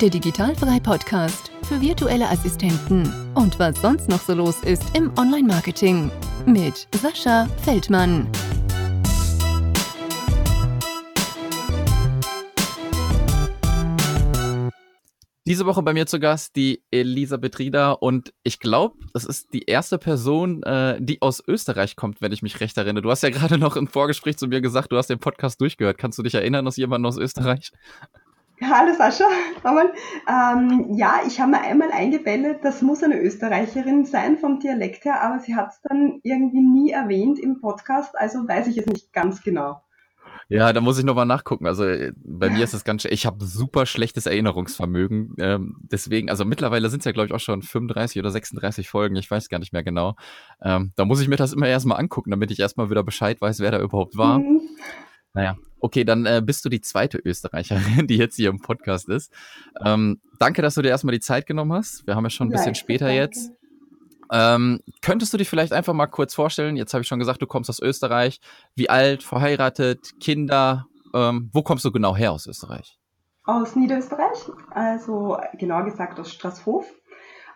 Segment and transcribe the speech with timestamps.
[0.00, 6.10] der Digitalfrei Podcast für virtuelle Assistenten und was sonst noch so los ist im Online-Marketing
[6.46, 8.26] mit Sascha Feldmann.
[15.46, 19.64] Diese Woche bei mir zu Gast die Elisabeth Rieder und ich glaube, das ist die
[19.64, 23.02] erste Person, äh, die aus Österreich kommt, wenn ich mich recht erinnere.
[23.02, 25.98] Du hast ja gerade noch im Vorgespräch zu mir gesagt, du hast den Podcast durchgehört.
[25.98, 27.70] Kannst du dich erinnern, dass jemand aus Österreich?
[28.66, 29.26] Hallo Sascha,
[30.26, 35.22] ähm, ja, ich habe mir einmal eingebellet, das muss eine Österreicherin sein vom Dialekt her,
[35.22, 39.12] aber sie hat es dann irgendwie nie erwähnt im Podcast, also weiß ich es nicht
[39.12, 39.82] ganz genau.
[40.48, 41.66] Ja, da muss ich nochmal nachgucken.
[41.66, 45.34] Also äh, bei mir ist das ganz, ich habe super schlechtes Erinnerungsvermögen.
[45.38, 49.16] Ähm, deswegen, also mittlerweile sind es ja, glaube ich, auch schon 35 oder 36 Folgen,
[49.16, 50.16] ich weiß gar nicht mehr genau.
[50.62, 53.60] Ähm, da muss ich mir das immer erstmal angucken, damit ich erstmal wieder Bescheid weiß,
[53.60, 54.38] wer da überhaupt war.
[54.38, 54.60] Mhm.
[55.34, 59.32] Naja, okay, dann äh, bist du die zweite Österreicherin, die jetzt hier im Podcast ist.
[59.84, 62.06] Ähm, danke, dass du dir erstmal die Zeit genommen hast.
[62.06, 63.20] Wir haben ja schon ein bisschen später danke.
[63.20, 63.52] jetzt.
[64.32, 66.76] Ähm, könntest du dich vielleicht einfach mal kurz vorstellen?
[66.76, 68.40] Jetzt habe ich schon gesagt, du kommst aus Österreich.
[68.74, 70.86] Wie alt, verheiratet, Kinder?
[71.14, 72.98] Ähm, wo kommst du genau her aus Österreich?
[73.44, 76.90] Aus Niederösterreich, also genauer gesagt aus Straßhof.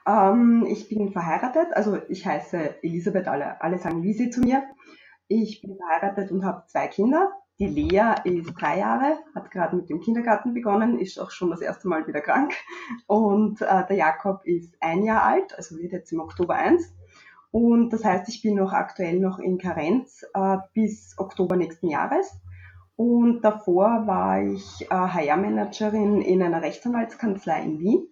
[0.07, 4.63] Ähm, ich bin verheiratet, also ich heiße Elisabeth, alle, alle sagen Lisi zu mir.
[5.29, 7.33] Ich bin verheiratet und habe zwei Kinder.
[7.61, 11.61] Die Lea ist drei Jahre, hat gerade mit dem Kindergarten begonnen, ist auch schon das
[11.61, 12.55] erste Mal wieder krank.
[13.09, 16.95] Und äh, der Jakob ist ein Jahr alt, also wird jetzt im Oktober eins.
[17.51, 22.31] Und das heißt, ich bin noch aktuell noch in Karenz äh, bis Oktober nächsten Jahres.
[22.95, 28.09] Und davor war ich äh, HR-Managerin in einer Rechtsanwaltskanzlei in Wien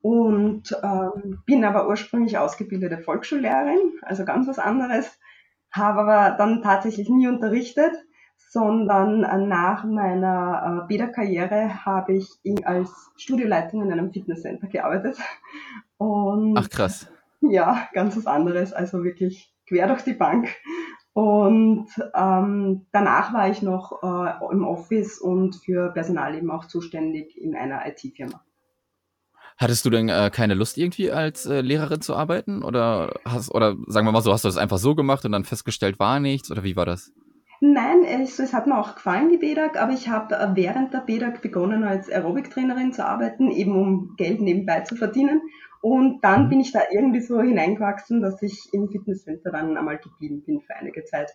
[0.00, 5.20] und ähm, bin aber ursprünglich ausgebildete Volksschullehrerin, also ganz was anderes,
[5.70, 7.92] habe aber dann tatsächlich nie unterrichtet
[8.50, 12.28] sondern äh, nach meiner äh, Bäderkarriere habe ich
[12.64, 15.18] als Studioleitung in einem Fitnesscenter gearbeitet.
[15.96, 17.08] Und Ach krass.
[17.40, 20.48] Ja, ganz was anderes, also wirklich quer durch die Bank.
[21.14, 27.36] Und ähm, danach war ich noch äh, im Office und für Personal eben auch zuständig
[27.36, 28.42] in einer IT-Firma.
[29.58, 33.76] Hattest du denn äh, keine Lust irgendwie als äh, Lehrerin zu arbeiten oder hast oder
[33.86, 36.50] sagen wir mal so, hast du das einfach so gemacht und dann festgestellt war nichts
[36.50, 37.12] oder wie war das?
[37.64, 40.98] Nein, es, es hat mir auch gefallen, die BEDAG, aber ich habe äh, während der
[40.98, 45.42] BEDAG begonnen, als Aerobic-Trainerin zu arbeiten, eben um Geld nebenbei zu verdienen.
[45.80, 46.48] Und dann mhm.
[46.48, 50.74] bin ich da irgendwie so hineingewachsen, dass ich im Fitnesscenter dann einmal geblieben bin für
[50.74, 51.30] einige Zeit.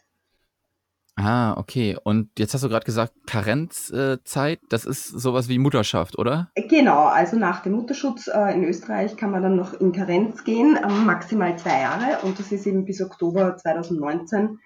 [1.16, 1.96] Ah, okay.
[2.04, 6.52] Und jetzt hast du gerade gesagt, Karenzzeit, das ist sowas wie Mutterschaft, oder?
[6.56, 10.78] Genau, also nach dem Mutterschutz äh, in Österreich kann man dann noch in Karenz gehen,
[11.06, 14.60] maximal zwei Jahre und das ist eben bis Oktober 2019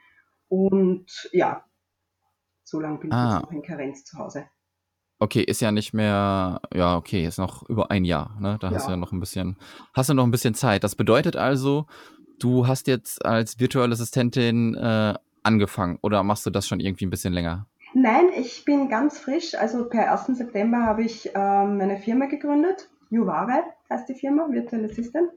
[0.52, 1.64] und ja,
[2.66, 3.24] so lange bin ah.
[3.24, 4.46] ich jetzt noch in Karenz zu Hause.
[5.18, 8.58] Okay, ist ja nicht mehr, ja, okay, ist noch über ein Jahr, ne?
[8.60, 8.76] Da ja.
[8.76, 9.56] hast du ja noch ein bisschen,
[9.94, 10.84] hast du noch ein bisschen Zeit.
[10.84, 11.86] Das bedeutet also,
[12.40, 17.12] du hast jetzt als virtuelle Assistentin äh, angefangen oder machst du das schon irgendwie ein
[17.12, 17.68] bisschen länger?
[17.94, 19.56] Nein, ich bin ganz frisch.
[19.56, 20.38] Also per 1.
[20.38, 22.90] September habe ich ähm, meine Firma gegründet.
[23.10, 25.30] Juvare heißt die Firma, Virtual Assistant.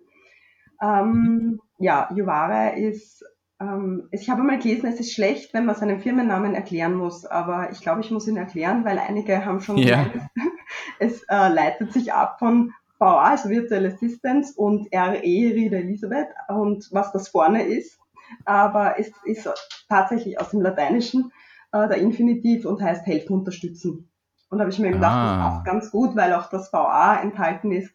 [0.83, 1.61] Ähm, mhm.
[1.79, 3.25] Ja, Juvare ist
[3.65, 7.71] ähm, ich habe mal gelesen, es ist schlecht, wenn man seinen Firmennamen erklären muss, aber
[7.73, 10.05] ich glaube, ich muss ihn erklären, weil einige haben schon ja.
[10.05, 10.31] gemeint,
[10.99, 16.89] es äh, leitet sich ab von VA, also Virtual Assistance, und RE, Rita Elisabeth, und
[16.93, 17.99] was das vorne ist.
[18.45, 19.49] Aber es ist
[19.89, 21.33] tatsächlich aus dem Lateinischen
[21.73, 24.11] äh, der Infinitiv und heißt helfen, unterstützen.
[24.49, 25.27] Und da habe ich mir gedacht, ah.
[25.27, 27.95] das passt ganz gut, weil auch das VA enthalten ist.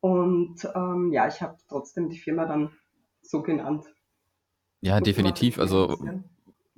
[0.00, 2.70] Und ähm, ja, ich habe trotzdem die Firma dann
[3.22, 3.86] so genannt.
[4.84, 5.58] Ja, definitiv.
[5.58, 5.98] Also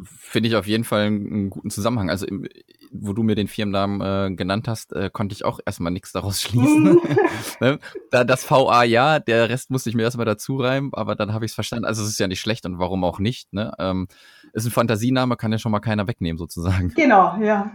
[0.04, 2.08] finde ich auf jeden Fall einen, guten Zusammenhang.
[2.08, 2.46] Also im,
[2.92, 6.40] wo du mir den Firmennamen äh, genannt hast, äh, konnte ich auch erstmal nichts daraus
[6.42, 7.00] schließen.
[7.60, 7.80] ne?
[8.12, 11.46] da, das VA ja, der Rest musste ich mir erstmal dazu reimen, aber dann habe
[11.46, 11.84] ich es verstanden.
[11.84, 13.52] Also es ist ja nicht schlecht und warum auch nicht.
[13.52, 13.72] Ne?
[13.80, 14.06] Ähm,
[14.52, 16.90] ist ein Fantasiename, kann ja schon mal keiner wegnehmen sozusagen.
[16.94, 17.72] Genau, ja.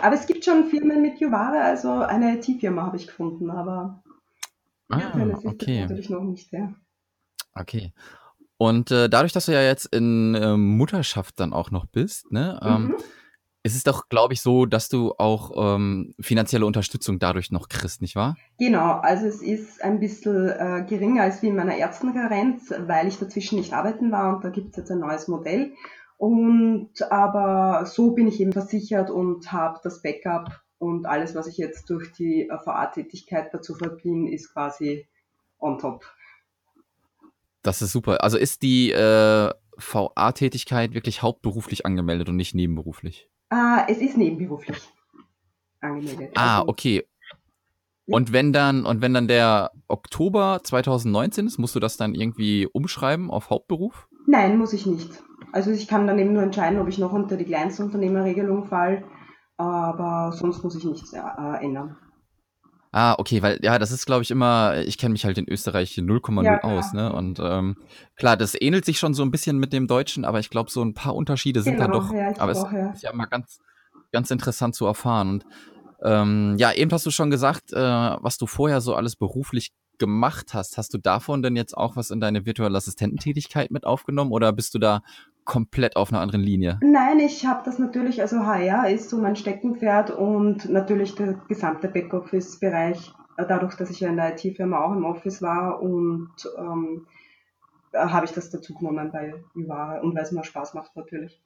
[0.00, 4.02] Aber es gibt schon Firmen mit Juvare, also eine IT-Firma habe ich gefunden, aber
[4.88, 5.82] ah, ja, okay.
[5.82, 6.72] natürlich noch nicht, ja.
[7.54, 7.92] Okay.
[8.62, 12.60] Und äh, dadurch, dass du ja jetzt in äh, Mutterschaft dann auch noch bist, ne,
[12.62, 12.94] ähm, mhm.
[13.64, 18.00] ist es doch, glaube ich, so, dass du auch ähm, finanzielle Unterstützung dadurch noch kriegst,
[18.02, 18.36] nicht wahr?
[18.60, 23.18] Genau, also es ist ein bisschen äh, geringer als wie in meiner Ärztenkarenz, weil ich
[23.18, 25.72] dazwischen nicht arbeiten war und da gibt es jetzt ein neues Modell.
[26.16, 31.56] Und aber so bin ich eben versichert und habe das Backup und alles, was ich
[31.56, 35.08] jetzt durch die äh, VA-Tätigkeit dazu verdiene, ist quasi
[35.58, 36.04] on top.
[37.62, 38.22] Das ist super.
[38.22, 43.28] Also ist die äh, VA-Tätigkeit wirklich hauptberuflich angemeldet und nicht nebenberuflich?
[43.50, 44.78] Ah, es ist nebenberuflich
[45.80, 46.32] angemeldet.
[46.34, 47.04] Ah, also, okay.
[48.06, 52.66] Und wenn dann, und wenn dann der Oktober 2019 ist, musst du das dann irgendwie
[52.66, 54.08] umschreiben auf Hauptberuf?
[54.26, 55.22] Nein, muss ich nicht.
[55.52, 59.04] Also ich kann dann eben nur entscheiden, ob ich noch unter die Kleinstunternehmerregelung falle,
[59.56, 61.20] aber sonst muss ich nichts äh,
[61.60, 61.96] ändern.
[62.94, 65.96] Ah, okay, weil ja, das ist, glaube ich, immer, ich kenne mich halt in Österreich
[65.96, 67.10] 0,0 ja, aus, ne?
[67.10, 67.76] Und ähm,
[68.16, 70.84] klar, das ähnelt sich schon so ein bisschen mit dem Deutschen, aber ich glaube, so
[70.84, 72.12] ein paar Unterschiede sind genau, da doch.
[72.12, 72.90] Ja, aber es ja.
[72.90, 73.60] ist ja mal ganz,
[74.12, 75.30] ganz interessant zu erfahren.
[75.30, 75.46] Und
[76.02, 80.52] ähm, ja, eben hast du schon gesagt, äh, was du vorher so alles beruflich gemacht
[80.52, 80.76] hast.
[80.76, 84.74] Hast du davon denn jetzt auch was in deine virtuelle Assistententätigkeit mit aufgenommen oder bist
[84.74, 85.02] du da
[85.44, 86.78] komplett auf einer anderen Linie?
[86.82, 91.88] Nein, ich habe das natürlich, also HR ist so mein Steckenpferd und natürlich der gesamte
[91.88, 97.06] Backoffice-Bereich, äh, dadurch, dass ich ja in der IT-Firma auch im Office war und ähm,
[97.94, 101.42] habe ich das dazu genommen bei Ivare und weil es mir Spaß macht natürlich.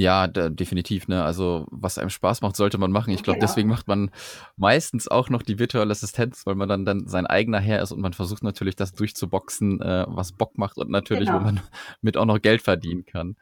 [0.00, 1.22] Ja, da, definitiv, ne?
[1.22, 3.12] Also, was einem Spaß macht, sollte man machen.
[3.12, 3.46] Ich glaube, genau.
[3.46, 4.10] deswegen macht man
[4.56, 8.00] meistens auch noch die virtuelle Assistenz, weil man dann, dann sein eigener Herr ist und
[8.00, 11.40] man versucht natürlich, das durchzuboxen, äh, was Bock macht und natürlich, genau.
[11.40, 11.60] wo man
[12.00, 13.36] mit auch noch Geld verdienen kann.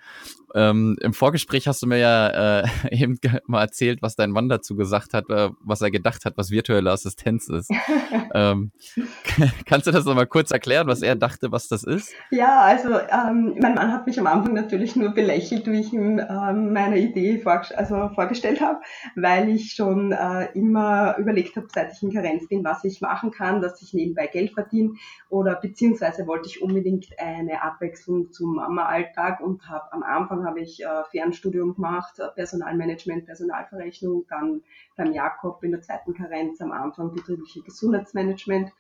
[0.54, 4.74] Ähm, Im Vorgespräch hast du mir ja äh, eben mal erzählt, was dein Mann dazu
[4.74, 7.70] gesagt hat, äh, was er gedacht hat, was virtuelle Assistenz ist.
[8.34, 8.72] ähm,
[9.66, 12.12] kannst du das nochmal kurz erklären, was er dachte, was das ist?
[12.30, 16.18] Ja, also ähm, mein Mann hat mich am Anfang natürlich nur belächelt, wie ich ihm
[16.18, 18.80] ähm, meine Idee also vorgestellt habe,
[19.14, 23.30] weil ich schon äh, immer überlegt habe, seit ich in Karenz bin, was ich machen
[23.30, 24.94] kann, dass ich nebenbei Geld verdiene.
[25.28, 30.82] Oder beziehungsweise wollte ich unbedingt eine Abwechslung zum Mama-Alltag und habe am Anfang habe ich
[30.82, 34.62] äh, Fernstudium gemacht, äh, Personalmanagement, Personalverrechnung, dann
[34.96, 38.72] beim Jakob in der zweiten Karenz am Anfang betriebliche Gesundheitsmanagement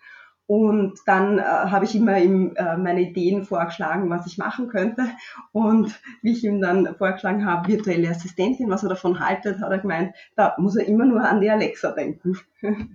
[0.48, 5.06] und dann äh, habe ich immer ihm äh, meine Ideen vorgeschlagen, was ich machen könnte.
[5.52, 9.78] Und wie ich ihm dann vorgeschlagen habe, virtuelle Assistentin, was er davon haltet, hat er
[9.78, 12.38] gemeint, da muss er immer nur an die Alexa denken.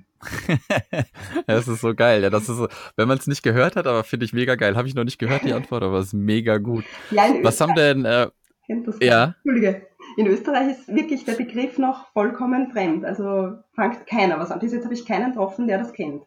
[1.46, 2.24] das ist so geil.
[2.24, 4.76] Ja, das ist so, wenn man es nicht gehört hat, aber finde ich mega geil.
[4.76, 6.86] Habe ich noch nicht gehört, die Antwort, aber es ist mega gut.
[7.12, 8.04] Ja, was haben denn.
[8.04, 8.30] Äh,
[9.00, 9.36] ja.
[9.44, 9.86] Entschuldige.
[10.18, 13.06] In Österreich ist wirklich der Begriff noch vollkommen fremd.
[13.06, 14.58] Also fängt keiner was an.
[14.60, 16.24] Bis jetzt habe ich keinen getroffen, der das kennt.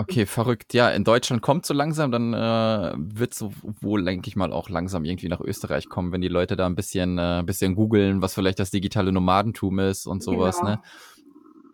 [0.00, 0.74] Okay, verrückt.
[0.74, 4.68] Ja, in Deutschland kommt so langsam, dann äh, wird so wohl, denke ich mal, auch
[4.68, 8.22] langsam irgendwie nach Österreich kommen, wenn die Leute da ein bisschen, äh, ein bisschen googeln,
[8.22, 10.70] was vielleicht das digitale Nomadentum ist und sowas, genau.
[10.70, 10.82] ne?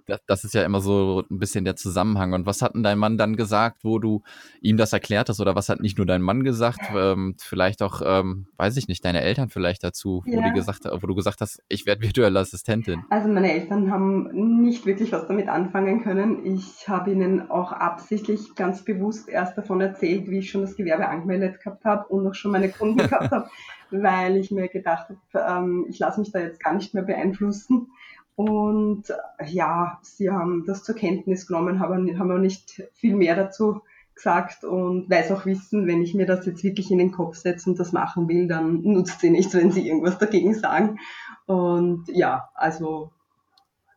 [0.07, 2.33] Das, das ist ja immer so ein bisschen der Zusammenhang.
[2.33, 4.23] Und was hat denn dein Mann dann gesagt, wo du
[4.61, 5.41] ihm das erklärt hast?
[5.41, 9.05] Oder was hat nicht nur dein Mann gesagt, ähm, vielleicht auch, ähm, weiß ich nicht,
[9.05, 10.43] deine Eltern vielleicht dazu, wo, ja.
[10.43, 13.05] die gesagt, wo du gesagt hast, ich werde virtuelle Assistentin?
[13.11, 16.45] Also meine Eltern haben nicht wirklich was damit anfangen können.
[16.45, 21.09] Ich habe ihnen auch absichtlich ganz bewusst erst davon erzählt, wie ich schon das Gewerbe
[21.09, 23.49] angemeldet gehabt habe und auch schon meine Kunden gehabt habe,
[23.91, 27.89] weil ich mir gedacht habe, ähm, ich lasse mich da jetzt gar nicht mehr beeinflussen.
[28.37, 29.05] Und
[29.47, 33.83] ja, sie haben das zur Kenntnis genommen, haben, haben aber nicht viel mehr dazu
[34.15, 37.69] gesagt und weiß auch wissen, wenn ich mir das jetzt wirklich in den Kopf setze
[37.69, 40.99] und das machen will, dann nutzt sie nichts, wenn sie irgendwas dagegen sagen.
[41.47, 43.13] Und ja, also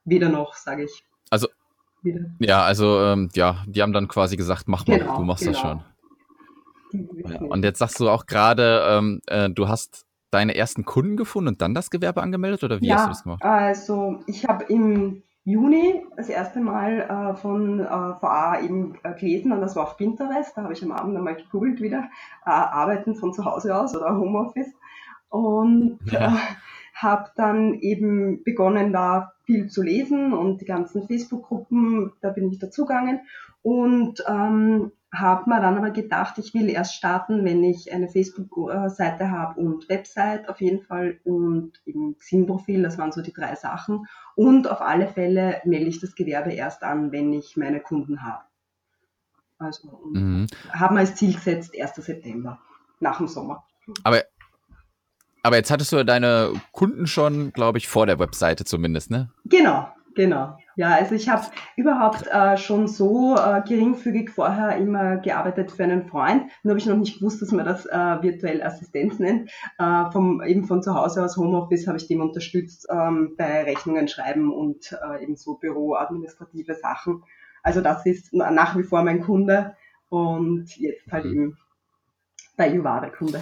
[0.06, 1.04] weder noch, sage ich.
[1.30, 1.48] Also
[2.01, 2.22] wieder.
[2.40, 5.54] Ja, also ähm, ja, die haben dann quasi gesagt, mach mal, genau, du machst genau.
[5.54, 5.83] das schon.
[7.30, 11.50] Ja, und jetzt sagst du auch gerade, ähm, äh, du hast deine ersten Kunden gefunden
[11.50, 13.44] und dann das Gewerbe angemeldet oder wie ja, hast du das gemacht?
[13.44, 19.54] Also ich habe im Juni das erste Mal äh, von äh, VA eben äh, gelesen
[19.54, 20.57] und das war auf Pinterest.
[20.57, 22.10] Da habe ich am Abend einmal gegoogelt wieder,
[22.46, 24.74] äh, Arbeiten von zu Hause aus oder Homeoffice
[25.30, 26.36] und ja.
[26.36, 26.40] Äh,
[26.96, 32.60] habe dann eben begonnen, da viel zu lesen und die ganzen Facebook-Gruppen, da bin ich
[32.60, 33.22] dazugegangen
[33.62, 39.31] und ähm, habe mir dann aber gedacht, ich will erst starten, wenn ich eine Facebook-Seite
[39.31, 44.06] habe und Website auf jeden Fall und eben Xing-Profil, das waren so die drei Sachen.
[44.35, 48.44] Und auf alle Fälle melde ich das Gewerbe erst an, wenn ich meine Kunden habe.
[49.59, 50.47] Also mhm.
[50.71, 51.95] haben wir als Ziel gesetzt 1.
[51.95, 52.59] September,
[52.99, 53.66] nach dem Sommer.
[54.04, 54.23] Aber,
[55.42, 59.31] aber jetzt hattest du deine Kunden schon, glaube ich, vor der Webseite zumindest, ne?
[59.45, 60.57] Genau, genau.
[60.76, 61.45] Ja, also ich habe
[61.78, 66.44] überhaupt äh, schon so äh, geringfügig vorher immer gearbeitet für einen Freund.
[66.64, 69.50] Nur habe ich noch nicht gewusst, dass man das äh, virtuell Assistenz nennt.
[69.80, 74.09] Äh, vom, eben von zu Hause aus Homeoffice habe ich dem unterstützt ähm, bei Rechnungen
[74.09, 77.24] schreiben und äh, eben so büroadministrative Sachen.
[77.64, 79.76] Also das ist nach wie vor mein Kunde
[80.09, 81.31] und jetzt halt mhm.
[81.31, 81.57] eben
[82.57, 83.42] bei Juvare Kunde.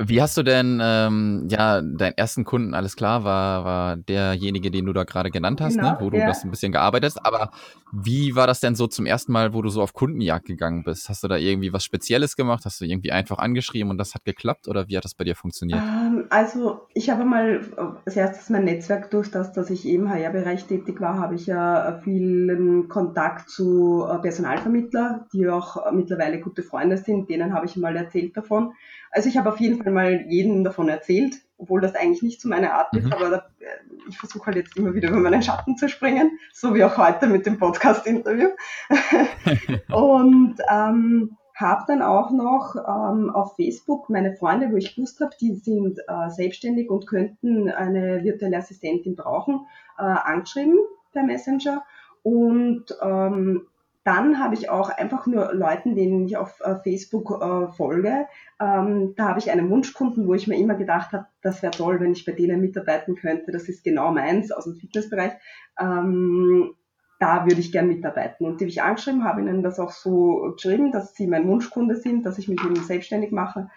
[0.00, 4.86] Wie hast du denn, ähm, ja, deinen ersten Kunden, alles klar, war, war derjenige, den
[4.86, 5.98] du da gerade genannt hast, ne, genau, ne?
[6.00, 6.26] wo du ja.
[6.28, 7.26] das ein bisschen gearbeitet hast.
[7.26, 7.50] Aber
[7.90, 11.08] wie war das denn so zum ersten Mal, wo du so auf Kundenjagd gegangen bist?
[11.08, 12.64] Hast du da irgendwie was Spezielles gemacht?
[12.64, 14.68] Hast du irgendwie einfach angeschrieben und das hat geklappt?
[14.68, 15.80] Oder wie hat das bei dir funktioniert?
[15.82, 17.60] Ähm, also ich habe mal
[18.04, 22.00] als erstes mein Netzwerk durch das, dass ich im HR-Bereich tätig war, habe ich ja
[22.04, 27.28] vielen Kontakt zu äh, Personalvermittler, die auch mittlerweile gute Freunde sind.
[27.28, 28.74] Denen habe ich mal erzählt davon.
[29.10, 32.48] Also ich habe auf jeden Fall mal jedem davon erzählt, obwohl das eigentlich nicht zu
[32.48, 33.12] meiner Art ist, mhm.
[33.12, 33.66] aber äh,
[34.08, 37.26] ich versuche halt jetzt immer wieder über meinen Schatten zu springen, so wie auch heute
[37.26, 38.48] mit dem Podcast-Interview.
[39.88, 45.32] und ähm, habe dann auch noch ähm, auf Facebook meine Freunde, wo ich gewusst habe,
[45.40, 49.66] die sind äh, selbstständig und könnten eine virtuelle Assistentin brauchen,
[49.98, 50.78] äh, angeschrieben
[51.12, 51.82] per Messenger.
[52.22, 53.66] Und ähm,
[54.04, 58.26] dann habe ich auch einfach nur Leuten, denen ich auf äh, Facebook äh, folge,
[58.60, 62.00] ähm, da habe ich einen Wunschkunden, wo ich mir immer gedacht habe, das wäre toll,
[62.00, 63.52] wenn ich bei denen mitarbeiten könnte.
[63.52, 65.32] Das ist genau meins aus dem Fitnessbereich.
[65.78, 66.74] Ähm,
[67.20, 68.46] da würde ich gern mitarbeiten.
[68.46, 71.96] Und die habe ich angeschrieben, habe ihnen das auch so geschrieben, dass sie mein Wunschkunde
[71.96, 73.68] sind, dass ich mich mit ihnen selbstständig mache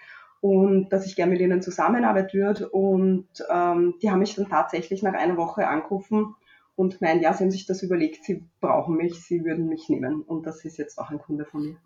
[0.42, 2.70] und dass ich gerne mit ihnen zusammenarbeiten würde.
[2.70, 6.36] Und ähm, die haben mich dann tatsächlich nach einer Woche angerufen
[6.76, 10.22] und meinen, ja, sie haben sich das überlegt, sie brauchen mich, sie würden mich nehmen.
[10.22, 11.78] Und das ist jetzt auch ein Kunde von mir.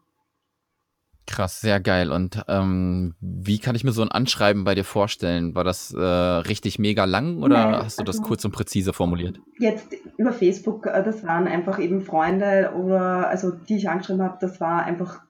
[1.28, 2.12] Krass, sehr geil.
[2.12, 5.56] Und ähm, wie kann ich mir so ein Anschreiben bei dir vorstellen?
[5.56, 8.94] War das äh, richtig mega lang oder Nein, hast du das also kurz und präzise
[8.94, 9.40] formuliert?
[9.58, 9.88] Jetzt
[10.18, 14.62] über Facebook, äh, das waren einfach eben Freunde oder also die ich angeschrieben habe, das
[14.62, 15.22] war einfach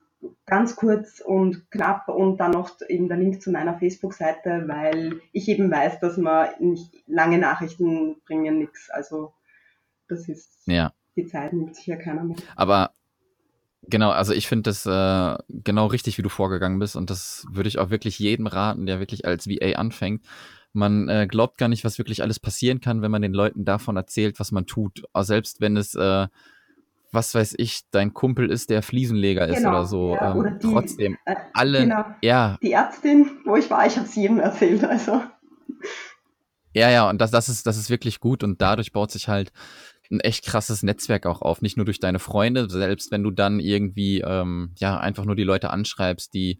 [0.45, 5.47] ganz kurz und knapp und dann noch eben der Link zu meiner Facebook-Seite, weil ich
[5.47, 8.89] eben weiß, dass man nicht lange Nachrichten bringen nichts.
[8.89, 9.33] Also
[10.07, 10.93] das ist ja.
[11.15, 12.37] die Zeit nimmt sich ja keiner mehr.
[12.55, 12.91] Aber
[13.87, 17.69] Genau, also ich finde das äh, genau richtig, wie du vorgegangen bist und das würde
[17.69, 20.25] ich auch wirklich jedem raten, der wirklich als VA anfängt.
[20.73, 23.95] Man äh, glaubt gar nicht, was wirklich alles passieren kann, wenn man den Leuten davon
[23.95, 25.03] erzählt, was man tut.
[25.13, 26.27] Auch selbst wenn es, äh,
[27.11, 30.15] was weiß ich, dein Kumpel ist, der Fliesenleger ist genau, oder so.
[30.15, 32.57] Ja, ähm, oder die, trotzdem, äh, alle, genau, ja.
[32.61, 35.21] Die Ärztin, wo ich war, ich habe es jedem erzählt, also.
[36.73, 39.53] Ja, ja, und das, das, ist, das ist wirklich gut und dadurch baut sich halt
[40.11, 43.59] ein echt krasses Netzwerk auch auf, nicht nur durch deine Freunde, selbst wenn du dann
[43.59, 46.59] irgendwie ähm, ja einfach nur die Leute anschreibst, die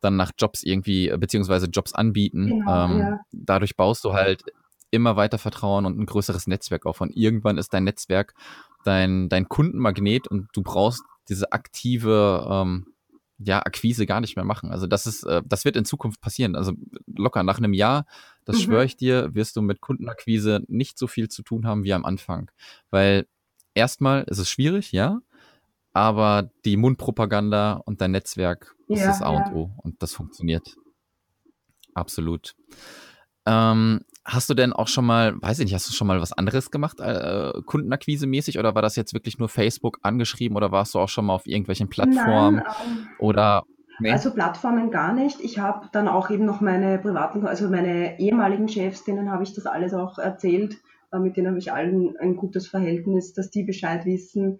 [0.00, 2.46] dann nach Jobs irgendwie äh, beziehungsweise Jobs anbieten.
[2.46, 3.20] Genau, ähm, ja.
[3.32, 4.42] Dadurch baust du halt
[4.90, 7.00] immer weiter Vertrauen und ein größeres Netzwerk auf.
[7.00, 8.34] Und irgendwann ist dein Netzwerk
[8.84, 12.86] dein, dein Kundenmagnet und du brauchst diese aktive ähm,
[13.38, 14.70] ja, Akquise gar nicht mehr machen.
[14.70, 16.56] Also das ist, äh, das wird in Zukunft passieren.
[16.56, 16.72] Also
[17.06, 18.04] locker nach einem Jahr,
[18.50, 18.62] das mhm.
[18.62, 22.04] schwöre ich dir, wirst du mit Kundenakquise nicht so viel zu tun haben wie am
[22.04, 22.50] Anfang.
[22.90, 23.26] Weil
[23.74, 25.20] erstmal ist es schwierig, ja,
[25.92, 29.44] aber die Mundpropaganda und dein Netzwerk ja, ist das A ja.
[29.44, 30.76] und O und das funktioniert.
[31.94, 32.54] Absolut.
[33.46, 36.32] Ähm, hast du denn auch schon mal, weiß ich nicht, hast du schon mal was
[36.32, 40.98] anderes gemacht, äh, Kundenakquise-mäßig oder war das jetzt wirklich nur Facebook angeschrieben oder warst du
[40.98, 43.64] auch schon mal auf irgendwelchen Plattformen Nein, ähm, oder
[44.00, 44.12] Nee.
[44.12, 45.40] Also Plattformen gar nicht.
[45.40, 49.54] Ich habe dann auch eben noch meine privaten, also meine ehemaligen Chefs, denen habe ich
[49.54, 50.78] das alles auch erzählt.
[51.12, 54.58] Äh, mit denen habe ich allen ein gutes Verhältnis, dass die Bescheid wissen.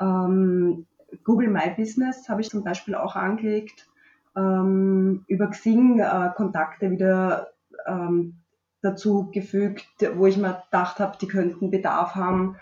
[0.00, 0.86] Ähm,
[1.24, 3.88] Google My Business habe ich zum Beispiel auch angelegt.
[4.36, 7.48] Ähm, über Xing äh, Kontakte wieder
[7.86, 8.38] ähm,
[8.82, 12.56] dazu gefügt, wo ich mir gedacht habe, die könnten Bedarf haben.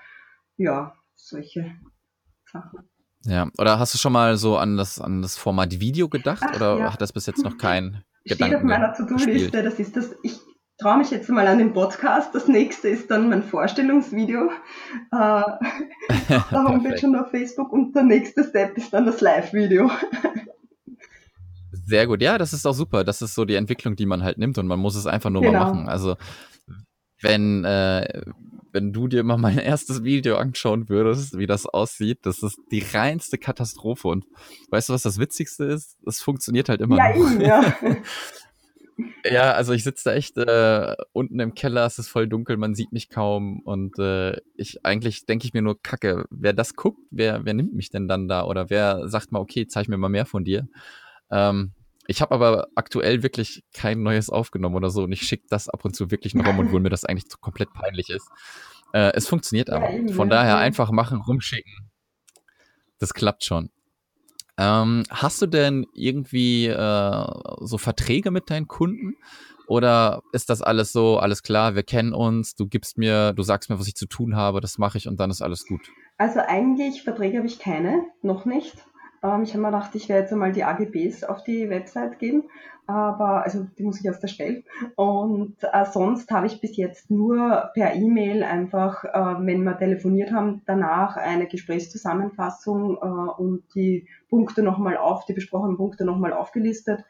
[0.56, 1.72] Ja, solche
[2.44, 2.89] Sachen.
[3.24, 6.56] Ja, oder hast du schon mal so an das, an das Format Video gedacht Ach,
[6.56, 6.92] oder ja.
[6.92, 10.38] hat das bis jetzt noch kein Steht Gedanken auf meiner To-Do-Liste, das ist das, ich
[10.78, 14.50] traue mich jetzt mal an den Podcast, das nächste ist dann mein Vorstellungsvideo
[15.12, 15.16] äh,
[16.34, 19.90] auf der Homepage und auf Facebook und der nächste Step ist dann das Live-Video.
[21.72, 22.22] Sehr gut.
[22.22, 23.04] Ja, das ist auch super.
[23.04, 25.42] Das ist so die Entwicklung, die man halt nimmt und man muss es einfach nur
[25.42, 25.58] genau.
[25.58, 25.88] mal machen.
[25.88, 26.16] Also
[27.20, 28.22] wenn, äh,
[28.72, 32.84] wenn du dir mal mein erstes Video anschauen würdest, wie das aussieht, das ist die
[32.92, 34.08] reinste Katastrophe.
[34.08, 34.26] Und
[34.70, 35.98] weißt du, was das Witzigste ist?
[36.06, 37.40] Es funktioniert halt immer ja, noch.
[37.40, 37.76] Ja.
[39.30, 42.74] ja, also ich sitze da echt äh, unten im Keller, es ist voll dunkel, man
[42.74, 43.60] sieht mich kaum.
[43.60, 47.74] Und äh, ich eigentlich denke ich mir nur, Kacke, wer das guckt, wer, wer nimmt
[47.74, 48.44] mich denn dann da?
[48.44, 50.68] Oder wer sagt mal, okay, zeig mir mal mehr von dir?
[51.30, 51.72] Ähm,
[52.10, 55.84] ich habe aber aktuell wirklich kein neues aufgenommen oder so und ich schicke das ab
[55.84, 58.28] und zu wirklich noch rum, obwohl mir das eigentlich komplett peinlich ist.
[58.92, 59.88] Äh, es funktioniert aber.
[60.12, 61.88] Von daher einfach machen, rumschicken.
[62.98, 63.70] Das klappt schon.
[64.58, 67.26] Ähm, hast du denn irgendwie äh,
[67.60, 69.14] so Verträge mit deinen Kunden?
[69.68, 73.70] Oder ist das alles so, alles klar, wir kennen uns, du gibst mir, du sagst
[73.70, 75.82] mir, was ich zu tun habe, das mache ich und dann ist alles gut?
[76.18, 78.74] Also eigentlich Verträge habe ich keine, noch nicht.
[79.22, 82.44] Ähm, ich habe mir gedacht, ich werde jetzt einmal die AGBs auf die Website geben,
[82.86, 84.64] aber also die muss ich erst erstellen.
[84.96, 90.32] Und äh, sonst habe ich bis jetzt nur per E-Mail einfach, äh, wenn wir telefoniert
[90.32, 97.04] haben, danach eine Gesprächszusammenfassung äh, und die Punkte nochmal auf, die besprochenen Punkte nochmal aufgelistet.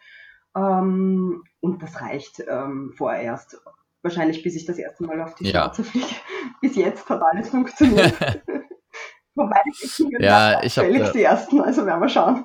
[0.57, 3.61] Ähm, und das reicht ähm, vorerst.
[4.03, 5.51] Wahrscheinlich, bis ich das erste Mal auf die Ja.
[5.51, 6.07] Schnauze fliege.
[6.63, 8.15] Bis jetzt hat alles funktioniert.
[9.35, 12.45] Wobei die Ja, ich hab völlig da- die ersten, also werden wir schauen.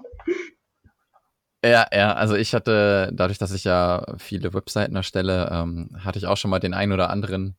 [1.64, 6.28] Ja, ja, also ich hatte, dadurch, dass ich ja viele Webseiten erstelle, ähm, hatte ich
[6.28, 7.58] auch schon mal den einen oder anderen,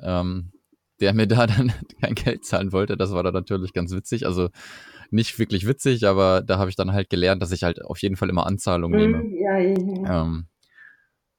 [0.00, 0.52] ähm,
[1.00, 2.96] der mir da dann kein Geld zahlen wollte.
[2.96, 4.26] Das war dann natürlich ganz witzig.
[4.26, 4.50] Also
[5.10, 8.16] nicht wirklich witzig, aber da habe ich dann halt gelernt, dass ich halt auf jeden
[8.16, 9.22] Fall immer Anzahlung nehme.
[9.22, 10.22] Mm, Ja, ja, ja.
[10.22, 10.46] Ähm,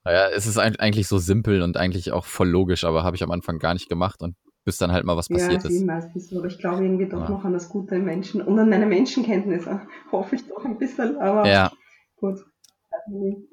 [0.04, 3.32] naja, es ist eigentlich so simpel und eigentlich auch voll logisch, aber habe ich am
[3.32, 5.86] Anfang gar nicht gemacht und bis dann halt mal was Ja, passiert ist eh ist.
[5.86, 6.34] meistens.
[6.36, 7.30] Aber ich glaube irgendwie doch Ja.
[7.30, 9.82] noch an das Gute im Menschen und an meine Menschenkenntnisse.
[10.12, 11.72] Hoffe ich doch ein bisschen, aber Ja,
[12.18, 12.40] gut.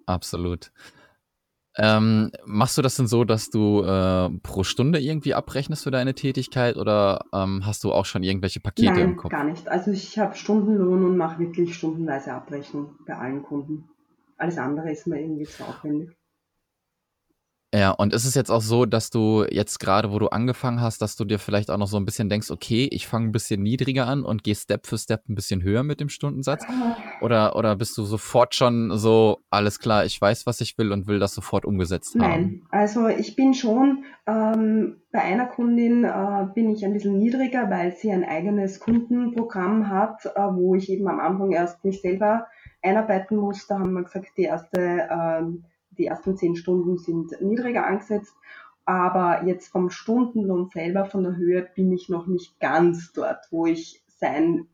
[0.06, 0.72] Absolut.
[1.78, 6.14] Ähm, machst du das denn so, dass du äh, pro Stunde irgendwie abrechnest für deine
[6.14, 9.30] Tätigkeit oder ähm, hast du auch schon irgendwelche Pakete im Nein, Kopf?
[9.30, 9.68] gar nicht.
[9.68, 13.84] Also ich habe Stundenlohn und mache wirklich stundenweise Abrechnung bei allen Kunden.
[14.38, 16.16] Alles andere ist mir irgendwie zu aufwendig.
[17.76, 21.02] Ja, und ist es jetzt auch so, dass du jetzt gerade, wo du angefangen hast,
[21.02, 23.62] dass du dir vielleicht auch noch so ein bisschen denkst, okay, ich fange ein bisschen
[23.62, 26.64] niedriger an und gehe Step für Step ein bisschen höher mit dem Stundensatz?
[27.21, 31.06] Oder, oder bist du sofort schon so, alles klar, ich weiß, was ich will und
[31.06, 32.21] will das sofort umgesetzt haben?
[32.21, 37.68] Nein, also ich bin schon, ähm, bei einer Kundin äh, bin ich ein bisschen niedriger,
[37.68, 42.47] weil sie ein eigenes Kundenprogramm hat, äh, wo ich eben am Anfang erst mich selber
[42.83, 43.66] einarbeiten muss.
[43.66, 45.64] Da haben wir gesagt, die, erste, ähm,
[45.98, 48.34] die ersten zehn Stunden sind niedriger angesetzt.
[48.84, 53.66] Aber jetzt vom Stundenlohn selber, von der Höhe, bin ich noch nicht ganz dort, wo
[53.66, 54.68] ich sein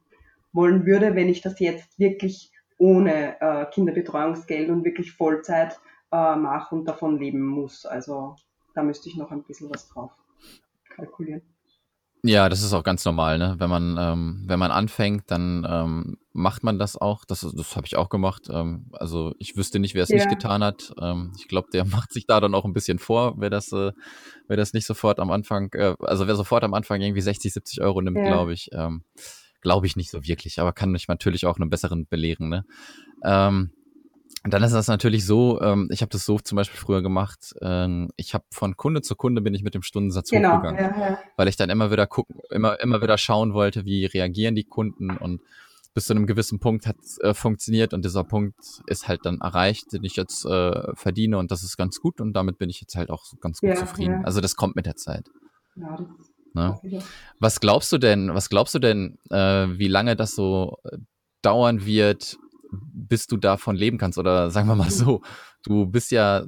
[0.52, 6.74] wollen würde, wenn ich das jetzt wirklich ohne äh, Kinderbetreuungsgeld und wirklich Vollzeit äh, mache
[6.74, 7.86] und davon leben muss.
[7.86, 8.36] Also
[8.74, 10.10] da müsste ich noch ein bisschen was drauf
[10.90, 11.42] kalkulieren.
[12.24, 13.56] Ja, das ist auch ganz normal, ne?
[13.58, 17.24] Wenn man, ähm, wenn man anfängt, dann ähm, macht man das auch.
[17.24, 18.48] Das, das habe ich auch gemacht.
[18.48, 20.36] Ähm, also ich wüsste nicht, wer es nicht Ja.
[20.36, 20.92] getan hat.
[21.00, 23.90] Ähm, ich glaube, der macht sich da dann auch ein bisschen vor, wer das, äh,
[24.46, 27.80] wer das nicht sofort am Anfang, äh, also wer sofort am Anfang irgendwie 60, 70
[27.82, 28.24] Euro nimmt, Ja.
[28.24, 28.68] glaube ich.
[28.72, 29.02] Ähm,
[29.60, 32.64] glaube ich nicht so wirklich, aber kann mich natürlich auch einem besseren belehren, ne?
[33.24, 33.72] Ähm,
[34.44, 37.54] und dann ist das natürlich so, ähm, ich habe das so zum Beispiel früher gemacht,
[37.60, 41.10] ähm, ich habe von Kunde zu Kunde bin ich mit dem Stundensatz Genau, hochgegangen ja,
[41.10, 41.18] ja.
[41.36, 45.16] weil ich dann immer wieder gucken, immer, immer wieder schauen wollte, wie reagieren die Kunden
[45.16, 45.40] und
[45.94, 49.40] bis zu einem gewissen Punkt hat es äh, funktioniert und dieser Punkt ist halt dann
[49.40, 52.80] erreicht, den ich jetzt äh, verdiene und das ist ganz gut und damit bin ich
[52.80, 54.24] jetzt halt auch ganz gut Ja, zufrieden.
[54.24, 55.26] Also das kommt mit der Zeit.
[55.76, 55.98] ja
[56.54, 56.78] Ne?
[57.38, 60.98] Was glaubst du denn, was glaubst du denn, äh, wie lange das so äh,
[61.40, 62.36] dauern wird,
[62.72, 64.18] bis du davon leben kannst?
[64.18, 65.22] Oder sagen wir mal so,
[65.64, 66.44] du bist ja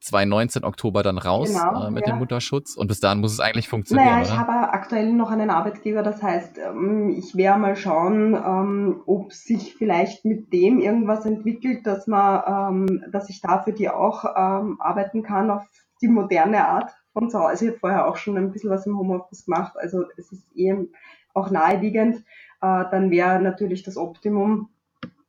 [0.00, 2.12] 2019 Oktober dann raus Genau, äh, mit ja.
[2.12, 4.38] dem Mutterschutz und bis dahin muss es eigentlich funktionieren, Naja, ich oder?
[4.38, 9.74] habe aktuell noch einen Arbeitgeber, das heißt, ähm, ich werde mal schauen, ähm, ob sich
[9.76, 15.22] vielleicht mit dem irgendwas entwickelt, dass man, ähm, dass ich da für die auch arbeiten
[15.22, 15.66] kann auf
[16.02, 17.64] die moderne Art von zu Hause.
[17.64, 20.90] Ich habe vorher auch schon ein bisschen was im Homeoffice gemacht, also es ist eben
[21.32, 22.16] auch naheliegend.
[22.60, 24.68] Äh, dann wäre natürlich das Optimum,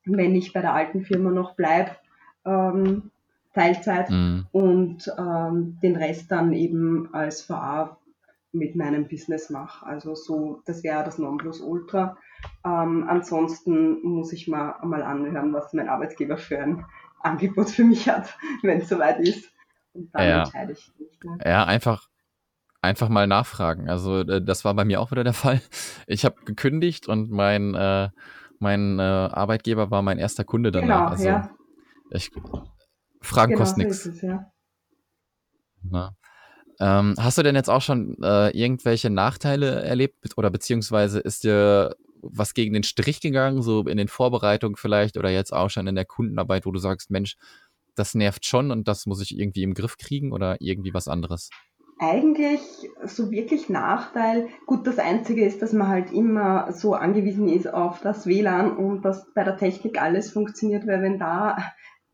[0.05, 1.91] wenn ich bei der alten Firma noch bleibe,
[2.45, 3.11] ähm,
[3.53, 4.47] Teilzeit Mhm.
[4.51, 7.97] und ähm, den Rest dann eben als VA
[8.51, 9.85] mit meinem Business mache.
[9.85, 12.17] Also so, das wäre das Nonplusultra.
[12.63, 16.85] Ähm, ansonsten muss ich mal mal anhören, was mein Arbeitgeber für ein
[17.21, 19.51] Angebot für mich hat, wenn es soweit ist.
[19.93, 20.43] Und dann Ja.
[20.43, 21.19] entscheide ich mich.
[21.23, 21.37] Ne?
[21.45, 22.09] Ja, einfach,
[22.81, 23.89] einfach mal nachfragen.
[23.89, 25.61] Also äh, das war bei mir auch wieder der Fall.
[26.07, 28.09] Ich habe gekündigt und mein, äh,
[28.65, 30.87] mein äh, Arbeitgeber war mein erster Kunde danach.
[30.87, 31.49] Genau, also ja.
[32.09, 32.31] ich,
[33.21, 34.21] Fragen Genau kostet nichts.
[35.91, 36.15] ja.
[36.79, 41.95] Ähm, hast du denn jetzt auch schon äh, irgendwelche Nachteile erlebt oder beziehungsweise ist dir
[42.21, 45.95] was gegen den Strich gegangen, so in den Vorbereitungen vielleicht oder jetzt auch schon in
[45.95, 47.37] der Kundenarbeit, wo du sagst, Mensch,
[47.93, 51.49] das nervt schon und das muss ich irgendwie im Griff kriegen oder irgendwie was anderes?
[51.99, 52.61] Eigentlich
[53.07, 54.47] so wirklich Nachteil.
[54.65, 59.03] Gut, das Einzige ist, dass man halt immer so angewiesen ist auf das WLAN und
[59.03, 61.57] dass bei der Technik alles funktioniert, weil wenn da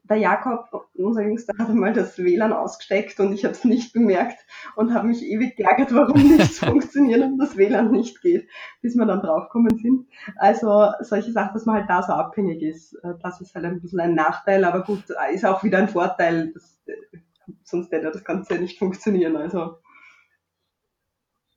[0.04, 4.46] der Jakob, unser Jüngster, hat einmal das WLAN ausgesteckt und ich habe es nicht bemerkt
[4.76, 8.48] und habe mich ewig geärgert, warum nichts funktioniert und das WLAN nicht geht,
[8.82, 10.08] bis wir dann draufgekommen sind.
[10.36, 13.82] Also solche Sachen, dass man halt da so abhängig ist, äh, das ist halt ein
[13.82, 16.52] bisschen ein Nachteil, aber gut, äh, ist auch wieder ein Vorteil.
[16.54, 17.18] Das, äh,
[17.64, 19.38] sonst hätte das Ganze nicht funktionieren.
[19.38, 19.78] Also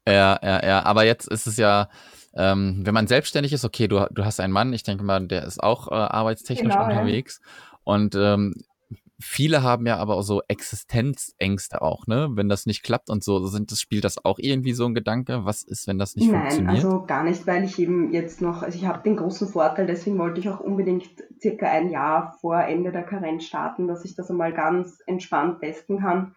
[0.07, 0.83] Ja, ja, ja.
[0.85, 1.89] Aber jetzt ist es ja,
[2.35, 5.45] ähm, wenn man selbstständig ist, okay, du, du hast einen Mann, ich denke mal, der
[5.45, 6.91] ist auch äh, arbeitstechnisch Genau, ja.
[6.91, 7.41] unterwegs.
[7.85, 8.55] Und ähm,
[9.21, 12.29] viele haben ja aber auch so Existenzängste auch, ne?
[12.33, 15.45] Wenn das nicht klappt und so, sind das, spielt das auch irgendwie so ein Gedanke?
[15.45, 16.85] Was ist, wenn das nicht Nein, funktioniert?
[16.85, 20.19] also gar nicht, weil ich eben jetzt noch, also ich habe den großen Vorteil, deswegen
[20.19, 21.09] wollte ich auch unbedingt
[21.41, 26.01] circa ein Jahr vor Ende der Karenz starten, dass ich das einmal ganz entspannt testen
[26.01, 26.35] kann.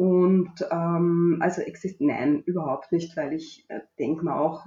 [0.00, 4.64] Und ähm, also exist nein, überhaupt nicht, weil ich äh, denke mir auch,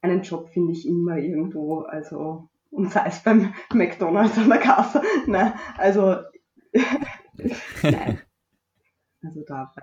[0.00, 5.02] einen Job finde ich immer irgendwo, also und sei es beim McDonalds an der Kasse.
[5.26, 6.16] Nein, also
[7.82, 8.22] nein.
[9.22, 9.74] Also da.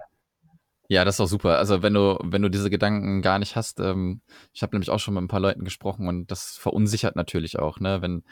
[0.87, 1.59] Ja, das ist auch super.
[1.59, 4.21] Also wenn du, wenn du diese Gedanken gar nicht hast, ähm,
[4.53, 7.79] ich habe nämlich auch schon mit ein paar Leuten gesprochen und das verunsichert natürlich auch,
[7.79, 8.01] ne?
[8.01, 8.23] Wenn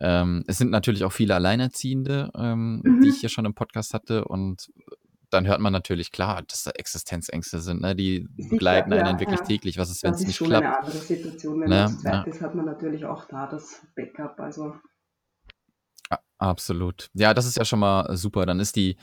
[0.00, 3.00] ähm, es sind natürlich auch viele Alleinerziehende, ähm, mhm.
[3.00, 4.72] die ich hier schon im Podcast hatte und
[5.30, 7.94] dann hört man natürlich klar, dass da Existenzängste sind, ne?
[7.94, 9.46] die begleiten einen ja, wirklich ja.
[9.46, 9.78] täglich.
[9.78, 10.86] Was ist, wenn es nicht klappt?
[10.86, 11.60] Das ist schon eine andere Situation.
[11.60, 11.76] Wenn ne?
[11.76, 12.22] man zweit ja.
[12.22, 14.38] ist, hat man natürlich auch da das Backup.
[14.40, 14.74] Also.
[16.38, 17.10] Absolut.
[17.14, 18.46] Ja, das ist ja schon mal super.
[18.46, 18.96] Dann ist die,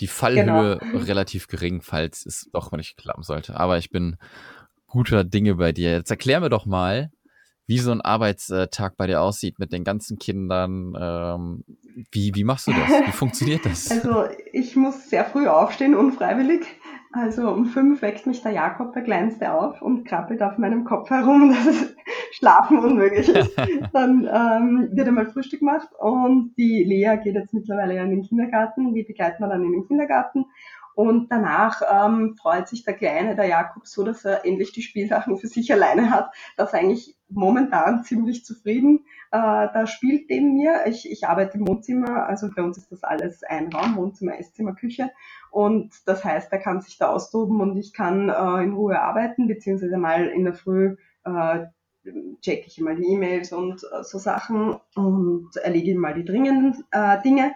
[0.00, 0.98] die Fallhöhe genau.
[1.04, 3.58] relativ gering, falls es doch nicht klappen sollte.
[3.58, 4.16] Aber ich bin
[4.86, 5.92] guter Dinge bei dir.
[5.92, 7.10] Jetzt erklär mir doch mal,
[7.66, 10.94] wie so ein Arbeitstag bei dir aussieht mit den ganzen Kindern.
[10.98, 11.64] Ähm,
[12.12, 13.06] wie, wie machst du das?
[13.06, 13.90] Wie funktioniert das?
[13.96, 16.66] Also ich muss sehr früh aufstehen, unfreiwillig.
[17.12, 21.08] Also um fünf weckt mich der Jakob, der Kleinste, auf und krabbelt auf meinem Kopf
[21.08, 21.96] herum, dass es
[22.32, 23.56] Schlafen unmöglich ist.
[23.92, 28.92] Dann ähm, wird einmal Frühstück gemacht und die Lea geht jetzt mittlerweile in den Kindergarten.
[28.92, 30.44] Die begleiten wir dann in den Kindergarten
[30.96, 35.36] und danach ähm, freut sich der Kleine, der Jakob, so, dass er endlich die Spielsachen
[35.36, 36.30] für sich alleine hat.
[36.56, 39.04] Das eigentlich momentan ziemlich zufrieden.
[39.30, 40.86] Äh, da spielt neben mir.
[40.86, 44.74] Ich, ich arbeite im Wohnzimmer, also bei uns ist das alles ein Raum, Wohnzimmer, Esszimmer,
[44.74, 45.10] Küche.
[45.50, 49.48] Und das heißt, er kann sich da austoben und ich kann äh, in Ruhe arbeiten,
[49.48, 51.66] beziehungsweise mal in der Früh äh,
[52.40, 57.20] checke ich mal die E-Mails und äh, so Sachen und erlege mal die dringenden äh,
[57.20, 57.52] Dinge.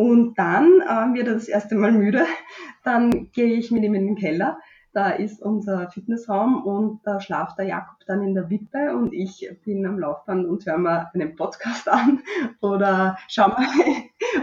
[0.00, 2.24] Und dann äh, wird er das erste Mal müde.
[2.84, 4.58] Dann gehe ich mit ihm in den Keller.
[4.94, 9.48] Da ist unser Fitnessraum und da schlaft der Jakob dann in der Wippe und ich
[9.62, 12.22] bin am Laufband und höre mir einen Podcast an
[12.62, 13.66] oder schau mal,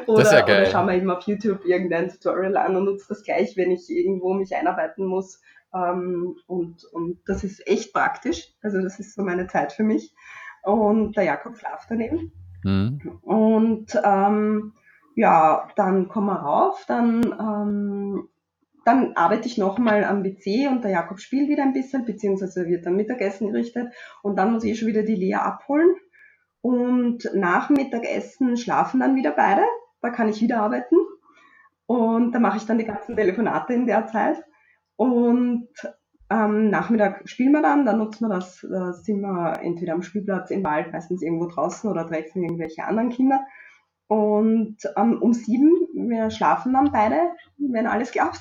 [0.06, 3.58] oder, ja oder schau mal eben auf YouTube irgendein Tutorial an und nutze das gleich,
[3.58, 5.42] wenn ich irgendwo mich einarbeiten muss.
[5.74, 8.54] Ähm, und, und das ist echt praktisch.
[8.62, 10.14] Also das ist so meine Zeit für mich.
[10.62, 12.32] Und der Jakob schlaft daneben.
[12.64, 13.20] Mhm.
[13.24, 14.74] Und ähm,
[15.18, 18.30] ja, dann kommen wir rauf, dann, ähm,
[18.86, 22.86] dann arbeite ich nochmal am WC und der Jakob spielt wieder ein bisschen, beziehungsweise wird
[22.86, 25.96] dann Mittagessen gerichtet und dann muss ich schon wieder die Lea abholen.
[26.62, 29.64] Und nach Mittagessen schlafen dann wieder beide,
[30.02, 30.96] da kann ich wieder arbeiten.
[31.88, 34.38] Und da mache ich dann die ganzen Telefonate in der Zeit.
[34.98, 35.70] Und
[36.30, 40.52] am Nachmittag spielen wir dann, dann nutzen wir das, da sind wir entweder am Spielplatz
[40.52, 43.40] im Wald, meistens irgendwo draußen oder treffen irgendwelche anderen Kinder.
[44.08, 48.40] Und ähm, um sieben, wir schlafen dann beide, wenn alles klappt.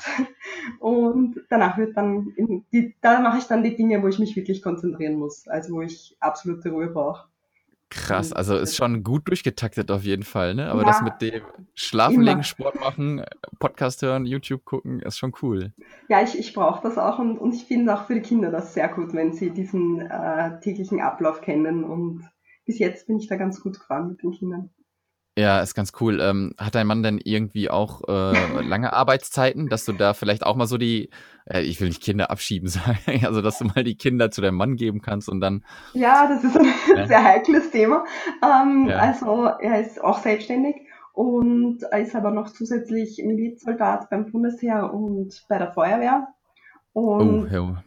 [0.79, 2.33] Und danach wird dann,
[2.73, 5.83] die, da mache ich dann die Dinge, wo ich mich wirklich konzentrieren muss, also wo
[5.83, 7.29] ich absolute Ruhe brauche.
[7.89, 10.71] Krass, also ist schon gut durchgetaktet auf jeden Fall, ne?
[10.71, 11.43] Aber ja, das mit dem
[11.75, 13.25] Schlafen legen, Sport machen,
[13.61, 15.73] Podcast hören, YouTube gucken, ist schon cool.
[16.09, 18.75] Ja, ich, ich brauche das auch und, und ich finde auch für die Kinder das
[18.75, 22.29] sehr gut, wenn sie diesen äh, täglichen Ablauf kennen und
[22.65, 24.71] bis jetzt bin ich da ganz gut gefahren mit den Kindern.
[25.39, 26.19] Ja, ist ganz cool.
[26.21, 30.57] Ähm, hat dein Mann denn irgendwie auch äh, lange Arbeitszeiten, dass du da vielleicht auch
[30.57, 31.11] mal so die,
[31.45, 34.57] äh, ich will nicht Kinder abschieben sagen, also dass du mal die Kinder zu deinem
[34.57, 35.65] Mann geben kannst und dann.
[35.93, 37.07] Ja, das ist ein ja.
[37.07, 38.07] sehr heikles Thema.
[38.43, 38.97] Ähm, ja.
[38.97, 40.77] Also er ist auch selbstständig
[41.13, 46.29] und er ist aber noch zusätzlich Milizsoldat beim Bundesheer und bei der Feuerwehr.
[46.95, 47.83] Und, oh, ja.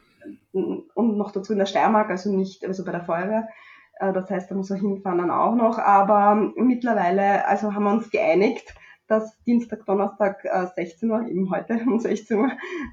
[0.94, 3.48] und noch dazu in der Steiermark, also nicht, also bei der Feuerwehr.
[4.00, 5.78] Äh, das heißt, da muss er hinfahren dann auch noch.
[5.78, 8.74] Aber mittlerweile, also haben wir uns geeinigt,
[9.08, 10.44] dass Dienstag, Donnerstag
[10.76, 12.52] 16 äh, Uhr, eben heute um 16 Uhr,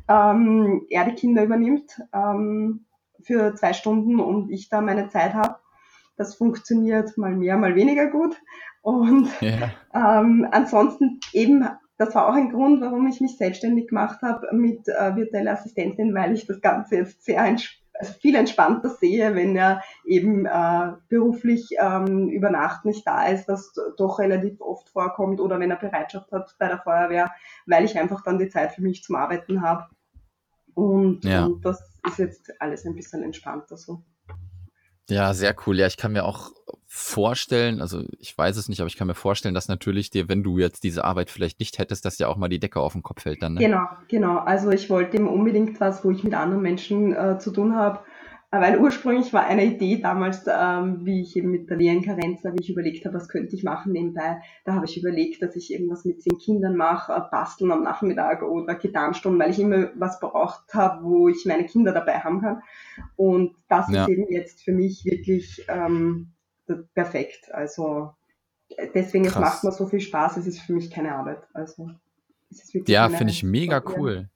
[0.08, 2.86] ähm, er die Kinder übernimmt ähm,
[3.22, 5.56] für zwei Stunden und ich da meine Zeit habe.
[6.16, 8.40] Das funktioniert mal mehr, mal weniger gut.
[8.80, 9.70] Und ja.
[9.94, 14.88] ähm, ansonsten eben, das war auch ein Grund, warum ich mich selbstständig gemacht habe mit
[14.88, 19.56] äh, virtueller Assistentin, weil ich das Ganze jetzt sehr entspannt also viel entspannter sehe, wenn
[19.56, 25.40] er eben äh, beruflich ähm, über Nacht nicht da ist, das doch relativ oft vorkommt
[25.40, 27.32] oder wenn er Bereitschaft hat bei der Feuerwehr,
[27.66, 29.86] weil ich einfach dann die Zeit für mich zum Arbeiten habe.
[30.74, 31.46] Und, ja.
[31.46, 34.02] und das ist jetzt alles ein bisschen entspannter so.
[35.08, 35.78] Ja, sehr cool.
[35.78, 36.50] Ja, ich kann mir auch
[36.86, 40.42] vorstellen, also ich weiß es nicht, aber ich kann mir vorstellen, dass natürlich dir, wenn
[40.42, 43.02] du jetzt diese Arbeit vielleicht nicht hättest, dass dir auch mal die Decke auf den
[43.02, 43.54] Kopf fällt dann.
[43.54, 43.60] Ne?
[43.60, 44.38] Genau, genau.
[44.38, 48.00] Also ich wollte eben unbedingt was, wo ich mit anderen Menschen äh, zu tun habe,
[48.50, 52.70] Weil ursprünglich war eine Idee damals, ähm, wie ich eben mit der Lehrenkarenz, wie ich
[52.70, 54.40] überlegt habe, was könnte ich machen nebenbei.
[54.64, 58.42] Da habe ich überlegt, dass ich irgendwas mit den Kindern mache, äh, basteln am Nachmittag
[58.42, 62.62] oder Gitarrenstunden, weil ich immer was braucht habe, wo ich meine Kinder dabei haben kann.
[63.16, 64.04] Und das ja.
[64.04, 66.28] ist eben jetzt für mich wirklich ähm,
[66.94, 67.52] perfekt.
[67.52, 68.12] Also
[68.94, 69.34] deswegen, Krass.
[69.34, 71.42] es macht mir so viel Spaß, es ist für mich keine Arbeit.
[71.52, 71.90] Also
[72.86, 74.28] ja, finde ich mega cool.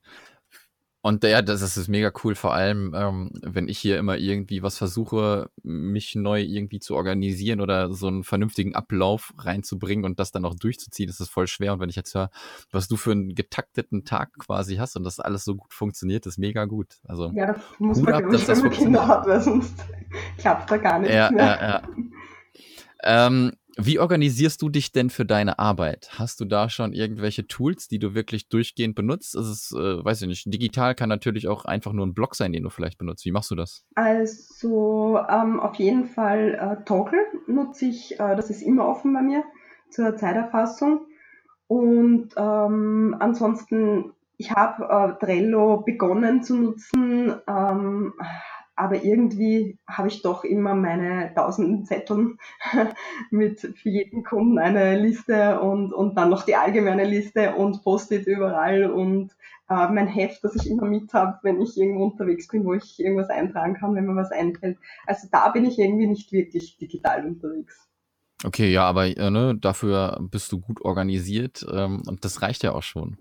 [1.03, 4.63] Und ja, das, das ist mega cool, vor allem, ähm, wenn ich hier immer irgendwie
[4.63, 10.31] was versuche, mich neu irgendwie zu organisieren oder so einen vernünftigen Ablauf reinzubringen und das
[10.31, 11.73] dann auch durchzuziehen, das ist voll schwer.
[11.73, 12.31] Und wenn ich jetzt höre,
[12.71, 16.39] was du für einen getakteten Tag quasi hast und das alles so gut funktioniert, ist
[16.39, 16.99] mega gut.
[17.05, 19.75] Also, ja, das muss man, ab, dass das Kinder hat, weil sonst
[20.37, 21.45] klappt da gar nichts ja, mehr.
[21.45, 23.27] Ja, ja.
[23.27, 23.53] Ähm,
[23.87, 26.11] wie organisierst du dich denn für deine Arbeit?
[26.19, 29.35] Hast du da schon irgendwelche Tools, die du wirklich durchgehend benutzt?
[29.35, 32.53] Es ist, äh, weiß ich nicht, digital kann natürlich auch einfach nur ein Blog sein,
[32.53, 33.25] den du vielleicht benutzt.
[33.25, 33.85] Wie machst du das?
[33.95, 39.23] Also ähm, auf jeden Fall äh, Toggle nutze ich, äh, das ist immer offen bei
[39.23, 39.45] mir
[39.91, 41.07] zur Zeiterfassung.
[41.67, 48.15] Und ähm, ansonsten, ich habe äh, Trello begonnen zu nutzen, ähm,
[48.81, 52.39] aber irgendwie habe ich doch immer meine tausenden Zetteln
[53.31, 58.27] mit für jeden Kunden eine Liste und, und dann noch die allgemeine Liste und Post-it
[58.27, 59.33] überall und
[59.69, 62.99] äh, mein Heft, das ich immer mit habe, wenn ich irgendwo unterwegs bin, wo ich
[62.99, 64.79] irgendwas eintragen kann, wenn mir was einfällt.
[65.07, 67.87] Also da bin ich irgendwie nicht wirklich digital unterwegs.
[68.45, 72.73] Okay, ja, aber äh, ne, dafür bist du gut organisiert ähm, und das reicht ja
[72.73, 73.19] auch schon.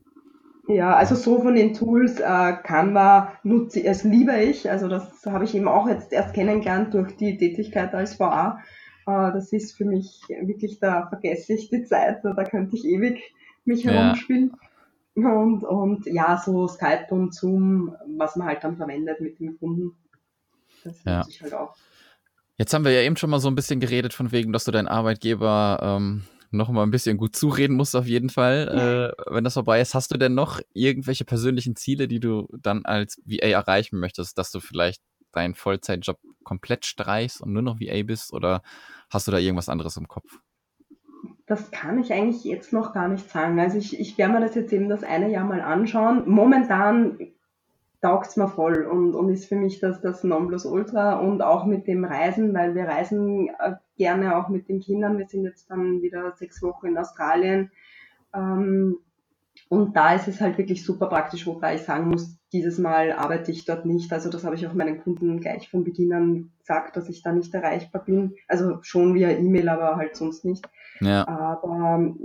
[0.70, 4.70] Ja, also so von den Tools äh, Canva nutze ich, es liebe ich.
[4.70, 8.60] Also das habe ich eben auch jetzt erst kennengelernt durch die Tätigkeit als VA.
[9.08, 13.34] Äh, das ist für mich wirklich, da vergesse ich die Zeit, da könnte ich ewig
[13.66, 14.52] mich herumspielen.
[15.16, 15.34] Ja.
[15.34, 19.96] Und, und ja, so Skype und Zoom, was man halt dann verwendet mit dem Kunden.
[20.84, 21.18] Das ja.
[21.18, 21.76] nutze ich halt auch.
[22.58, 24.72] Jetzt haben wir ja eben schon mal so ein bisschen geredet von wegen, dass du
[24.72, 29.44] deinen Arbeitgeber ähm, noch mal ein bisschen gut zureden musst auf jeden Fall, äh, wenn
[29.44, 29.94] das vorbei ist.
[29.94, 34.52] Hast du denn noch irgendwelche persönlichen Ziele, die du dann als VA erreichen möchtest, dass
[34.52, 38.62] du vielleicht deinen Vollzeitjob komplett streichst und nur noch VA bist oder
[39.10, 40.40] hast du da irgendwas anderes im Kopf?
[41.46, 43.60] Das kann ich eigentlich jetzt noch gar nicht sagen.
[43.60, 46.30] Also ich, ich werde mir das jetzt eben das eine Jahr mal anschauen.
[46.30, 47.18] Momentan
[48.02, 51.88] taugt es mir voll und, und ist für mich das, das Nonplusultra und auch mit
[51.88, 55.18] dem Reisen, weil wir reisen äh, gerne auch mit den Kindern.
[55.18, 57.72] Wir sind jetzt dann wieder sechs Wochen in Australien.
[58.34, 58.98] Ähm,
[59.68, 63.52] und da ist es halt wirklich super praktisch, wobei ich sagen muss, dieses Mal arbeite
[63.52, 64.12] ich dort nicht.
[64.12, 67.32] Also das habe ich auch meinen Kunden gleich von Beginn an gesagt, dass ich da
[67.32, 68.36] nicht erreichbar bin.
[68.48, 70.68] Also schon via E-Mail, aber halt sonst nicht.
[71.02, 71.28] Ja.
[71.28, 72.20] Aber ähm,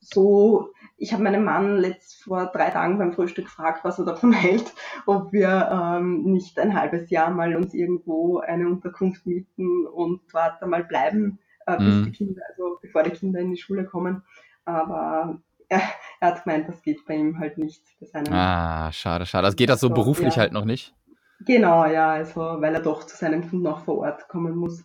[0.00, 4.32] so, ich habe meinen Mann letzt vor drei Tagen beim Frühstück gefragt, was er davon
[4.32, 4.72] hält,
[5.06, 10.62] ob wir ähm, nicht ein halbes Jahr mal uns irgendwo eine Unterkunft mieten und dort
[10.62, 12.04] einmal bleiben, äh, bis mhm.
[12.04, 14.22] die Kinder, also bevor die Kinder in die Schule kommen.
[14.64, 15.82] Aber er,
[16.20, 17.82] er hat gemeint, das geht bei ihm halt nicht.
[18.30, 19.46] ah, schade, schade.
[19.46, 20.42] Also geht das so also, beruflich ja.
[20.42, 20.94] halt noch nicht?
[21.40, 24.84] Genau, ja, also weil er doch zu seinen Kunden auch vor Ort kommen muss.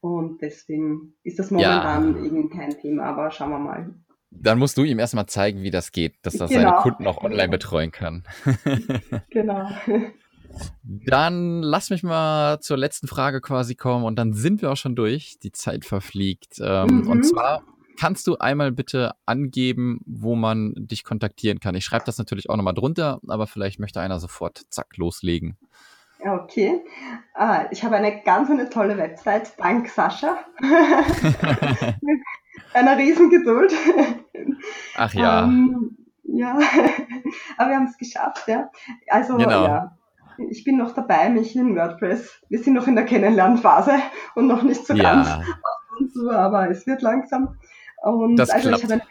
[0.00, 2.24] Und deswegen ist das momentan ja.
[2.24, 3.94] eben kein Thema, aber schauen wir mal.
[4.40, 6.60] Dann musst du ihm erstmal zeigen, wie das geht, dass er genau.
[6.60, 8.24] seine Kunden auch online betreuen kann.
[9.30, 9.68] genau.
[10.82, 14.94] Dann lass mich mal zur letzten Frage quasi kommen und dann sind wir auch schon
[14.94, 15.38] durch.
[15.42, 16.60] Die Zeit verfliegt.
[16.60, 17.10] Ähm, mhm.
[17.10, 17.62] Und zwar
[17.98, 21.74] kannst du einmal bitte angeben, wo man dich kontaktieren kann?
[21.74, 25.56] Ich schreibe das natürlich auch nochmal drunter, aber vielleicht möchte einer sofort zack loslegen.
[26.20, 26.80] Okay.
[27.34, 29.58] Ah, ich habe eine ganz eine tolle Website.
[29.58, 30.38] Dank Sascha.
[32.74, 33.72] Einer riesen Geduld.
[34.96, 35.44] Ach ja.
[35.44, 36.58] Ähm, ja,
[37.56, 38.70] aber wir haben es geschafft, ja.
[39.08, 39.64] Also genau.
[39.64, 39.96] ja,
[40.50, 42.42] ich bin noch dabei, mich in WordPress.
[42.48, 43.92] Wir sind noch in der Kennenlernphase
[44.34, 45.02] und noch nicht so ja.
[45.02, 45.28] ganz
[46.12, 47.56] so, aber es wird langsam.
[48.02, 48.84] Und das also klappt.
[48.84, 49.02] ich habe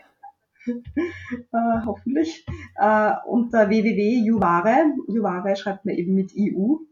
[1.51, 2.45] äh, hoffentlich,
[2.75, 6.85] äh, unter www.juware, Juware schreibt man eben mit iu.co.at,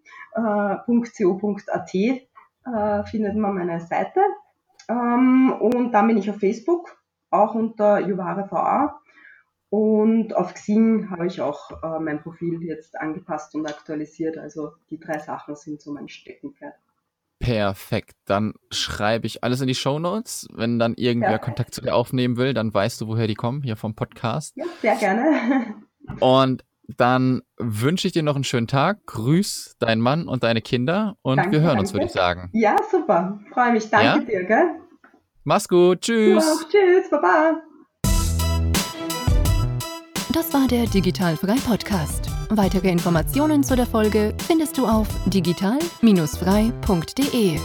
[1.94, 2.28] äh,
[2.66, 4.22] äh, findet man meine Seite.
[4.92, 6.98] Ähm, und dann bin ich auf Facebook,
[7.30, 9.00] auch unter Juware VA.
[9.70, 14.38] Und auf Xing habe ich auch äh, mein Profil jetzt angepasst und aktualisiert.
[14.38, 16.74] Also die drei Sachen sind so mein Steckenpferd.
[17.40, 18.18] Perfekt.
[18.26, 20.48] Dann schreibe ich alles in die Show Notes.
[20.54, 21.38] Wenn dann irgendwer ja.
[21.38, 24.56] Kontakt zu dir aufnehmen will, dann weißt du, woher die kommen, hier vom Podcast.
[24.58, 25.76] Ja, sehr gerne.
[26.20, 26.66] Und
[26.98, 29.06] dann wünsche ich dir noch einen schönen Tag.
[29.06, 31.82] Grüß deinen Mann und deine Kinder und danke, wir hören danke.
[31.82, 32.50] uns, würde ich sagen.
[32.54, 33.40] Ja, super.
[33.54, 33.90] Freue mich.
[33.90, 34.40] Danke ja?
[34.40, 34.81] dir, gell?
[35.44, 36.02] Mach's gut.
[36.02, 36.44] Tschüss.
[36.44, 37.10] Ja, tschüss.
[37.10, 37.62] Baba.
[40.34, 42.30] Das war der Digitalfrei Podcast.
[42.50, 47.60] Weitere Informationen zu der Folge findest du auf digital-frei.de.